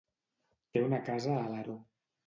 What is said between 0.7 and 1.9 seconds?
Té una casa a Alaró.